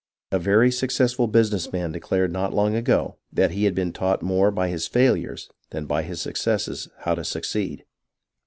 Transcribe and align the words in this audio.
A 0.31 0.39
very 0.39 0.71
successful 0.71 1.27
business 1.27 1.71
man 1.71 1.91
declared 1.91 2.31
not 2.33 2.55
long 2.55 2.73
ago 2.73 3.17
that 3.31 3.51
he 3.51 3.65
had 3.65 3.75
been 3.75 3.93
taught 3.93 4.23
more 4.23 4.49
by 4.49 4.67
his 4.67 4.87
failures 4.87 5.51
than 5.69 5.85
by 5.85 6.01
his 6.01 6.19
successes 6.19 6.89
how 7.01 7.13
to 7.13 7.23
succeed. 7.23 7.85